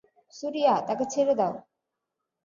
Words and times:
সুরিয়া, 0.33 0.73
তাকে 0.87 1.05
ছেড়ে 1.05 1.33
দাও। 1.35 1.53